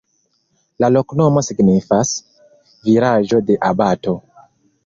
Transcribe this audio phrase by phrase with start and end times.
[0.83, 2.15] La loknomo signifas:
[2.89, 4.17] vilaĝo de abato.